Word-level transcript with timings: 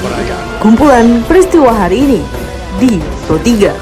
perayaan. 0.00 0.44
Kumpulan 0.64 1.06
peristiwa 1.28 1.70
hari 1.72 2.04
ini 2.04 2.20
di 2.80 2.96
Pro 3.28 3.36
3. 3.36 3.72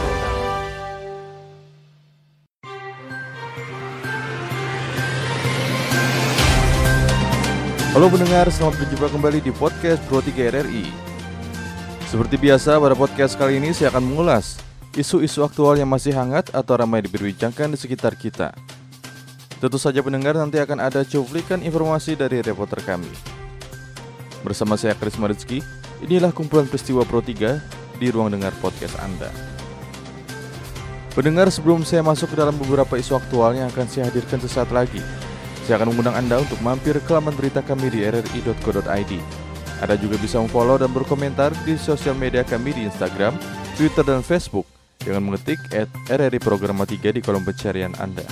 Halo 7.95 8.07
pendengar, 8.15 8.46
selamat 8.46 8.78
berjumpa 8.78 9.08
kembali 9.10 9.38
di 9.42 9.51
podcast 9.51 9.99
Pro 10.06 10.22
3 10.22 10.54
RRI. 10.54 10.87
Seperti 12.06 12.38
biasa, 12.38 12.78
pada 12.78 12.94
podcast 12.94 13.35
kali 13.35 13.58
ini 13.58 13.74
saya 13.74 13.90
akan 13.90 14.06
mengulas 14.06 14.62
isu-isu 14.94 15.42
aktual 15.42 15.74
yang 15.74 15.90
masih 15.90 16.14
hangat 16.14 16.50
atau 16.55 16.78
ramai 16.78 17.02
diperbincangkan 17.02 17.74
di 17.74 17.78
sekitar 17.78 18.14
kita. 18.14 18.55
Tentu 19.59 19.82
saja 19.82 19.98
pendengar 19.98 20.38
nanti 20.38 20.62
akan 20.62 20.78
ada 20.78 21.02
cuplikan 21.02 21.59
informasi 21.59 22.14
dari 22.14 22.38
reporter 22.38 22.78
kami. 22.87 23.10
Bersama 24.46 24.78
saya 24.78 24.95
Karisma 24.95 25.27
Rizky, 25.27 25.59
inilah 26.05 26.30
kumpulan 26.30 26.69
peristiwa 26.69 27.02
Pro 27.02 27.19
3 27.23 27.98
di 27.98 28.07
ruang 28.11 28.30
dengar 28.30 28.55
podcast 28.62 28.95
Anda. 29.02 29.30
Pendengar, 31.19 31.51
sebelum 31.51 31.83
saya 31.83 32.07
masuk 32.07 32.30
ke 32.30 32.37
dalam 32.38 32.55
beberapa 32.55 32.95
isu 32.95 33.19
aktual 33.19 33.59
yang 33.59 33.66
akan 33.74 33.91
saya 33.91 34.07
hadirkan 34.07 34.38
sesaat 34.38 34.71
lagi, 34.71 35.02
saya 35.66 35.83
akan 35.83 35.91
mengundang 35.91 36.15
Anda 36.15 36.38
untuk 36.38 36.62
mampir 36.62 36.95
ke 37.02 37.11
laman 37.11 37.34
berita 37.34 37.59
kami 37.59 37.91
di 37.91 38.07
rri.co.id. 38.07 39.12
Anda 39.83 39.95
juga 39.98 40.16
bisa 40.19 40.38
memfollow 40.38 40.79
dan 40.79 40.95
berkomentar 40.95 41.51
di 41.66 41.74
sosial 41.74 42.15
media 42.15 42.46
kami 42.46 42.71
di 42.71 42.87
Instagram, 42.87 43.35
Twitter, 43.74 44.07
dan 44.07 44.23
Facebook 44.23 44.66
dengan 45.02 45.27
mengetik 45.27 45.59
at 45.74 45.91
RRI 46.10 46.38
Programa 46.43 46.87
3 46.87 47.15
di 47.15 47.21
kolom 47.23 47.43
pencarian 47.43 47.95
Anda. 47.99 48.27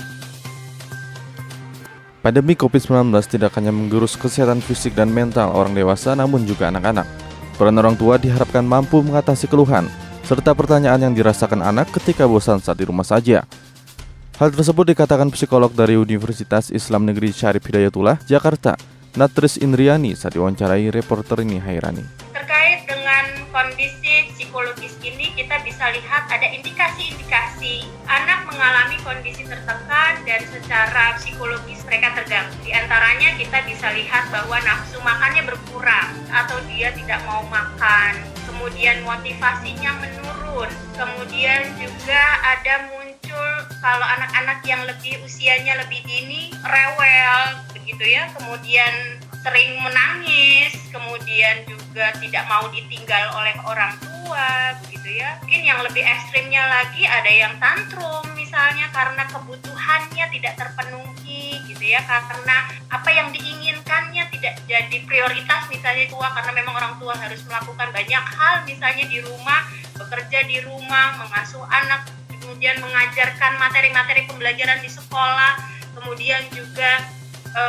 Pandemi 2.23 2.59
COVID-19 2.59 3.15
tidak 3.31 3.55
hanya 3.55 3.71
menggerus 3.71 4.19
kesehatan 4.19 4.59
fisik 4.59 4.91
dan 4.95 5.07
mental 5.07 5.47
orang 5.55 5.71
dewasa 5.71 6.11
namun 6.11 6.43
juga 6.43 6.67
anak-anak. 6.67 7.26
Peran 7.57 7.73
orang 7.81 7.97
tua 7.97 8.21
diharapkan 8.21 8.61
mampu 8.61 9.01
mengatasi 9.01 9.49
keluhan, 9.49 9.89
serta 10.21 10.53
pertanyaan 10.53 11.09
yang 11.09 11.13
dirasakan 11.17 11.65
anak 11.65 11.89
ketika 11.89 12.29
bosan 12.29 12.61
saat 12.61 12.77
di 12.77 12.85
rumah 12.85 13.01
saja. 13.01 13.49
Hal 14.37 14.53
tersebut 14.53 14.93
dikatakan 14.93 15.33
psikolog 15.33 15.73
dari 15.73 15.97
Universitas 15.97 16.69
Islam 16.69 17.09
Negeri 17.09 17.33
Syarif 17.33 17.65
Hidayatullah, 17.65 18.21
Jakarta, 18.29 18.77
Natris 19.17 19.57
Indriani 19.57 20.13
saat 20.13 20.37
diwawancarai 20.37 20.93
reporter 20.93 21.41
ini 21.41 21.57
Hairani. 21.57 22.05
Terkait 22.37 22.85
dengan 22.85 23.25
kondisi 23.49 24.06
psikologis 24.47 24.95
ini, 25.03 25.35
kita 25.35 25.59
bisa 25.67 25.91
lihat 25.91 26.31
ada 26.31 26.47
indikasi-indikasi 26.55 27.83
anak 28.07 28.47
mengalami 28.47 28.95
kondisi 29.03 29.43
tertekan 29.43 30.23
dan 30.23 30.39
secara 30.47 31.19
psikologis 31.19 31.83
mereka 31.83 32.15
terganggu. 32.15 32.55
Di 32.63 32.71
antaranya 32.71 33.35
kita 33.35 33.59
bisa 33.67 33.91
lihat 33.91 34.31
bahwa 34.31 34.55
nafsu 34.63 35.03
makannya 35.03 35.43
berkurang 35.51 36.15
atau 36.31 36.63
dia 36.71 36.95
tidak 36.95 37.19
mau 37.27 37.43
makan, 37.51 38.15
kemudian 38.47 39.03
motivasinya 39.03 39.99
menurun, 39.99 40.71
kemudian 40.95 41.67
juga 41.75 42.23
ada 42.47 42.87
muncul 42.87 43.51
kalau 43.83 44.07
anak-anak 44.15 44.63
yang 44.63 44.79
lebih 44.87 45.19
usianya 45.27 45.75
lebih 45.75 45.99
dini 46.07 46.55
rewel 46.63 47.67
begitu 47.75 48.15
ya. 48.15 48.31
Kemudian 48.31 49.19
sering 49.43 49.75
menangis 49.83 50.71
kemudian 50.87 51.67
juga 51.67 52.15
tidak 52.19 52.43
mau 52.47 52.63
ditinggal 52.71 53.31
oleh 53.35 53.55
orang 53.67 53.91
tua 53.99 54.16
begitu 54.83 55.21
ya. 55.21 55.39
Mungkin 55.43 55.61
yang 55.63 55.79
lebih 55.85 56.03
ekstrimnya 56.03 56.63
lagi 56.67 57.03
ada 57.07 57.31
yang 57.31 57.53
tantrum 57.61 58.25
misalnya 58.33 58.91
karena 58.91 59.23
kebutuhannya 59.29 60.25
tidak 60.33 60.53
terpenuhi 60.59 61.63
gitu 61.69 61.83
ya. 61.83 62.01
Karena 62.03 62.67
apa 62.91 63.09
yang 63.11 63.31
diinginkannya 63.31 64.27
tidak 64.33 64.59
jadi 64.67 64.97
prioritas 65.07 65.69
misalnya 65.71 66.09
tua 66.11 66.31
karena 66.35 66.51
memang 66.51 66.73
orang 66.75 66.93
tua 66.99 67.13
harus 67.15 67.43
melakukan 67.47 67.89
banyak 67.93 68.25
hal 68.35 68.55
misalnya 68.67 69.05
di 69.07 69.19
rumah 69.23 69.61
bekerja 69.97 70.45
di 70.45 70.57
rumah 70.63 71.19
mengasuh 71.19 71.65
anak 71.67 72.17
kemudian 72.47 72.79
mengajarkan 72.79 73.59
materi-materi 73.59 74.23
pembelajaran 74.23 74.79
di 74.79 74.87
sekolah, 74.87 75.59
kemudian 75.99 76.47
juga 76.55 77.03
e, 77.51 77.63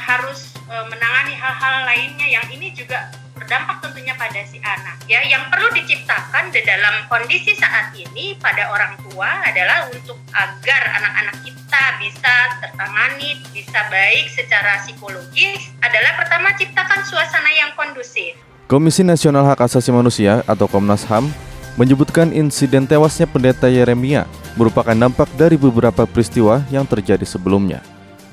harus 0.00 0.56
e, 0.64 0.74
menangani 0.88 1.36
hal-hal 1.36 1.84
lainnya 1.84 2.24
yang 2.24 2.46
ini 2.48 2.72
juga 2.72 3.12
berdampak 3.46 3.78
tentunya 3.78 4.10
pada 4.18 4.42
si 4.42 4.58
anak. 4.58 4.98
Ya, 5.06 5.22
yang 5.22 5.46
perlu 5.46 5.70
diciptakan 5.70 6.50
di 6.50 6.66
dalam 6.66 7.06
kondisi 7.06 7.54
saat 7.54 7.94
ini 7.94 8.34
pada 8.42 8.74
orang 8.74 8.98
tua 9.06 9.38
adalah 9.46 9.86
untuk 9.86 10.18
agar 10.34 10.82
anak-anak 10.98 11.46
kita 11.46 11.82
bisa 12.02 12.34
tertangani, 12.58 13.38
bisa 13.54 13.86
baik 13.86 14.26
secara 14.34 14.82
psikologis 14.82 15.70
adalah 15.78 16.18
pertama 16.18 16.58
ciptakan 16.58 17.06
suasana 17.06 17.54
yang 17.54 17.70
kondusif. 17.78 18.34
Komisi 18.66 19.06
Nasional 19.06 19.46
Hak 19.46 19.62
Asasi 19.62 19.94
Manusia 19.94 20.42
atau 20.50 20.66
Komnas 20.66 21.06
HAM 21.06 21.30
menyebutkan 21.78 22.34
insiden 22.34 22.82
tewasnya 22.82 23.30
pendeta 23.30 23.70
Yeremia 23.70 24.26
merupakan 24.58 24.98
dampak 24.98 25.30
dari 25.38 25.54
beberapa 25.54 26.02
peristiwa 26.02 26.66
yang 26.74 26.82
terjadi 26.82 27.22
sebelumnya. 27.22 27.78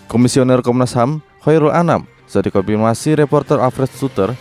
Komisioner 0.09 0.65
Komnas 0.65 0.97
HAM, 0.97 1.21
Khairul 1.45 1.69
Anam, 1.69 2.09
saat 2.25 2.49
dikonfirmasi 2.49 3.13
reporter 3.13 3.61
Alfred 3.61 3.93
Suter, 3.93 4.33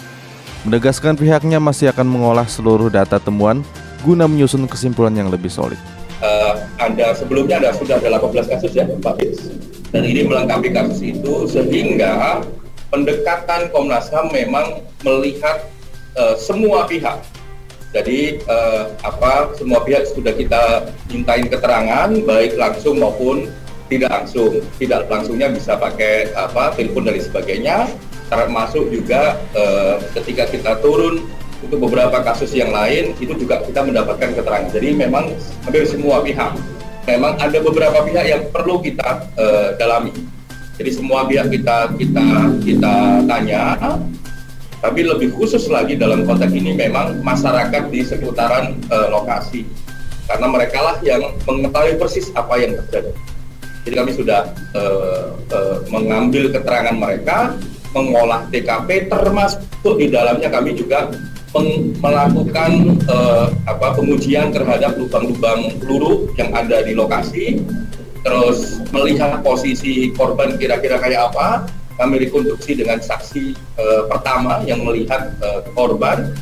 menegaskan 0.63 1.19
pihaknya 1.19 1.59
masih 1.59 1.91
akan 1.91 2.07
mengolah 2.07 2.47
seluruh 2.47 2.89
data 2.91 3.19
temuan 3.19 3.67
guna 4.03 4.27
menyusun 4.27 4.67
kesimpulan 4.67 5.15
yang 5.15 5.31
lebih 5.31 5.51
solid. 5.51 5.79
Uh, 6.23 6.55
ada 6.79 7.15
sebelumnya 7.19 7.59
ada 7.59 7.75
sudah 7.75 7.99
ada 7.99 8.19
18 8.23 8.47
kasus 8.47 8.71
ya 8.79 8.87
Pak 8.87 9.19
Fitz 9.19 9.51
dan 9.91 10.07
ini 10.07 10.23
melengkapi 10.23 10.71
kasus 10.71 11.03
itu 11.03 11.51
sehingga 11.51 12.47
pendekatan 12.95 13.75
Komnas 13.75 14.07
HAM 14.15 14.31
memang 14.31 14.87
melihat 15.03 15.67
uh, 16.15 16.39
semua 16.39 16.87
pihak 16.87 17.19
jadi 17.93 18.41
uh, 18.49 18.89
apa 19.05 19.53
semua 19.53 19.85
pihak 19.85 20.09
sudah 20.09 20.33
kita 20.33 20.89
mintain 21.13 21.45
keterangan 21.45 22.09
baik 22.25 22.57
langsung 22.57 22.97
maupun 22.97 23.53
tidak 23.93 24.09
langsung. 24.09 24.65
Tidak 24.81 25.13
langsungnya 25.13 25.53
bisa 25.53 25.77
pakai 25.77 26.33
apa 26.33 26.73
telepon 26.73 27.05
dan 27.05 27.21
sebagainya. 27.21 27.77
Termasuk 28.31 28.91
juga 28.91 29.41
uh, 29.55 29.97
ketika 30.19 30.49
kita 30.51 30.73
turun 30.85 31.27
untuk 31.63 31.79
beberapa 31.89 32.21
kasus 32.27 32.51
yang 32.53 32.75
lain 32.75 33.15
itu 33.23 33.33
juga 33.39 33.63
kita 33.63 33.87
mendapatkan 33.87 34.35
keterangan. 34.35 34.69
Jadi 34.75 34.89
memang 34.95 35.31
hampir 35.65 35.87
semua 35.87 36.21
pihak. 36.21 36.59
Memang 37.07 37.35
ada 37.39 37.59
beberapa 37.59 37.99
pihak 38.07 38.25
yang 38.27 38.43
perlu 38.51 38.83
kita 38.83 39.27
uh, 39.39 39.75
dalami. 39.79 40.15
Jadi 40.79 40.91
semua 40.91 41.27
pihak 41.29 41.53
kita 41.53 41.95
kita 41.99 42.27
kita 42.65 42.95
tanya 43.29 43.77
tapi 44.83 45.07
lebih 45.07 45.31
khusus 45.39 45.71
lagi 45.71 45.95
dalam 45.95 46.27
konteks 46.27 46.51
ini 46.51 46.75
memang 46.75 47.23
masyarakat 47.23 47.87
di 47.95 48.03
seputaran 48.03 48.75
uh, 48.91 49.15
lokasi 49.15 49.63
karena 50.27 50.47
mereka 50.51 50.79
lah 50.83 50.97
yang 51.07 51.23
mengetahui 51.47 52.03
persis 52.03 52.35
apa 52.35 52.59
yang 52.59 52.75
terjadi. 52.75 53.15
Jadi 53.83 53.95
kami 53.99 54.11
sudah 54.15 54.41
uh, 54.75 55.35
uh, 55.55 55.77
mengambil 55.91 56.51
keterangan 56.51 56.95
mereka, 56.95 57.55
mengolah 57.93 58.49
TKP, 58.49 59.13
termasuk 59.13 59.97
di 60.01 60.09
dalamnya 60.09 60.49
kami 60.49 60.77
juga 60.77 61.13
melakukan 62.01 62.97
uh, 63.13 63.53
apa 63.69 63.93
pengujian 63.93 64.49
terhadap 64.49 64.97
lubang-lubang 64.97 65.77
peluru 65.77 66.33
yang 66.41 66.49
ada 66.57 66.81
di 66.81 66.97
lokasi, 66.97 67.61
terus 68.25 68.81
melihat 68.89 69.45
posisi 69.45 70.09
korban 70.17 70.57
kira-kira 70.57 70.97
kayak 70.97 71.29
apa, 71.33 71.69
kami 72.01 72.25
rekonstruksi 72.25 72.81
dengan 72.81 73.05
saksi 73.05 73.53
uh, 73.77 74.09
pertama 74.09 74.65
yang 74.65 74.81
melihat 74.81 75.29
uh, 75.45 75.61
korban 75.77 76.33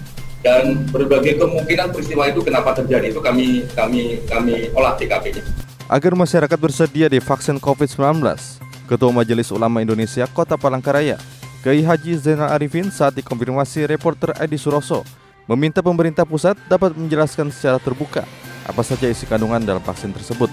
dan 0.47 0.88
berbagai 0.88 1.37
kemungkinan 1.37 1.93
peristiwa 1.93 2.31
itu 2.31 2.41
kenapa 2.41 2.72
terjadi 2.72 3.12
itu 3.12 3.21
kami 3.21 3.67
kami 3.75 4.22
kami 4.31 4.71
olah 4.72 4.94
TKP-nya. 4.97 5.43
Agar 5.91 6.15
masyarakat 6.15 6.55
bersedia 6.55 7.11
divaksin 7.11 7.59
COVID-19, 7.59 8.22
Ketua 8.87 9.11
Majelis 9.11 9.50
Ulama 9.50 9.82
Indonesia 9.82 10.22
Kota 10.31 10.55
Palangkaraya, 10.55 11.19
Kiai 11.60 11.84
Haji 11.84 12.16
Zainal 12.16 12.48
Arifin 12.56 12.88
saat 12.88 13.12
dikonfirmasi 13.20 13.85
reporter 13.85 14.32
Edi 14.40 14.56
Suroso, 14.56 15.05
meminta 15.44 15.85
pemerintah 15.85 16.25
pusat 16.25 16.56
dapat 16.73 16.96
menjelaskan 16.96 17.52
secara 17.52 17.76
terbuka 17.76 18.25
apa 18.64 18.81
saja 18.81 19.05
isi 19.12 19.29
kandungan 19.29 19.61
dalam 19.61 19.85
vaksin 19.85 20.08
tersebut 20.08 20.49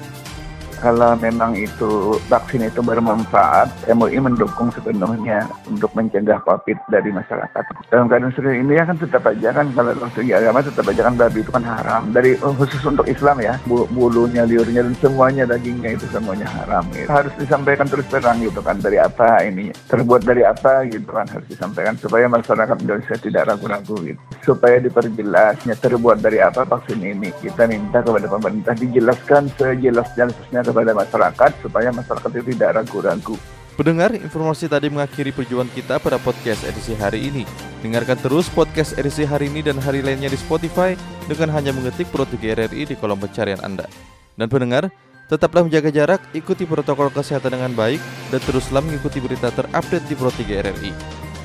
kalau 0.77 1.17
memang 1.17 1.57
itu 1.57 2.15
vaksin 2.29 2.65
itu 2.65 2.79
bermanfaat, 2.85 3.89
MUI 3.89 4.21
mendukung 4.21 4.69
sepenuhnya 4.69 5.49
untuk 5.65 5.89
mencegah 5.97 6.37
COVID 6.45 6.77
dari 6.93 7.09
masyarakat. 7.09 7.63
Dalam 7.89 8.05
keadaan 8.05 8.33
seperti 8.33 8.61
ini 8.61 8.77
ya 8.77 8.85
kan 8.85 8.97
tetap 9.01 9.23
aja 9.25 9.49
kan 9.49 9.65
kalau 9.73 9.93
segi 10.13 10.31
agama 10.33 10.61
tetap 10.61 10.85
aja 10.85 11.01
kan 11.09 11.15
babi 11.17 11.39
itu 11.41 11.51
kan 11.51 11.65
haram. 11.65 12.13
Dari 12.13 12.37
oh, 12.45 12.53
khusus 12.53 12.81
untuk 12.85 13.09
Islam 13.09 13.41
ya, 13.41 13.57
bulunya, 13.67 14.45
liurnya 14.45 14.85
dan 14.85 14.95
semuanya 15.01 15.43
dagingnya 15.49 15.97
itu 15.97 16.05
semuanya 16.13 16.45
haram. 16.61 16.85
Gitu. 16.93 17.09
Harus 17.09 17.33
disampaikan 17.41 17.89
terus 17.89 18.05
terang 18.07 18.37
gitu 18.43 18.61
kan 18.61 18.77
dari 18.77 19.01
apa 19.01 19.41
ini 19.43 19.73
terbuat 19.89 20.21
dari 20.27 20.45
apa 20.45 20.85
gitu 20.85 21.09
kan 21.09 21.25
harus 21.25 21.47
disampaikan 21.49 21.97
supaya 21.97 22.29
masyarakat 22.29 22.77
Indonesia 22.83 23.15
tidak 23.17 23.43
ragu-ragu 23.49 23.95
gitu. 24.05 24.21
Supaya 24.45 24.77
diperjelasnya 24.77 25.75
terbuat 25.79 26.21
dari 26.21 26.39
apa 26.43 26.63
vaksin 26.67 27.01
ini. 27.01 27.33
Kita 27.41 27.65
minta 27.65 28.05
kepada 28.05 28.27
pemerintah 28.29 28.73
dijelaskan 28.77 29.49
sejelas-jelasnya 29.57 30.66
kepada 30.67 30.91
masyarakat 30.91 31.51
supaya 31.63 31.89
masyarakat 31.95 32.29
itu 32.35 32.51
tidak 32.51 32.83
ragu-ragu. 32.83 33.39
Pendengar, 33.77 34.09
informasi 34.17 34.65
tadi 34.65 34.89
mengakhiri 34.89 35.29
perjuangan 35.29 35.69
kita 35.69 36.01
pada 36.01 36.17
podcast 36.17 36.65
edisi 36.65 36.97
hari 36.97 37.29
ini. 37.29 37.45
Dengarkan 37.85 38.17
terus 38.17 38.49
podcast 38.49 38.97
RRI 38.97 39.29
hari 39.29 39.53
ini 39.53 39.61
dan 39.61 39.77
hari 39.77 40.01
lainnya 40.01 40.33
di 40.33 40.39
Spotify 40.41 40.97
dengan 41.29 41.53
hanya 41.53 41.69
mengetik 41.77 42.09
Pro 42.09 42.25
3 42.25 42.57
RRI 42.57 42.89
di 42.89 42.95
kolom 42.97 43.21
pencarian 43.21 43.61
Anda. 43.61 43.85
Dan 44.33 44.49
pendengar, 44.49 44.89
tetaplah 45.29 45.61
menjaga 45.61 45.93
jarak, 45.93 46.25
ikuti 46.33 46.65
protokol 46.65 47.13
kesehatan 47.13 47.53
dengan 47.53 47.69
baik, 47.77 48.01
dan 48.33 48.41
teruslah 48.49 48.81
mengikuti 48.81 49.21
berita 49.21 49.53
terupdate 49.53 50.09
di 50.09 50.15
Pro 50.17 50.33
3 50.33 50.65
RRI. 50.65 50.91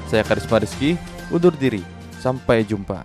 Saya 0.08 0.24
Karisma 0.24 0.56
Rizky, 0.56 0.96
undur 1.28 1.52
diri. 1.52 1.84
Sampai 2.16 2.64
jumpa. 2.64 3.04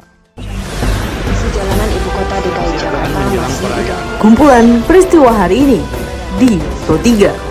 Sejalanan 1.36 1.90
ibu 1.92 2.10
kota 2.16 2.38
DKI 2.40 2.74
Jakarta 2.80 3.20
masih 3.44 3.96
Kumpulan 4.24 4.66
peristiwa 4.88 5.36
hari 5.36 5.68
ini 5.68 6.07
di 6.38 6.62
Pro 6.86 6.98
3. 6.98 7.47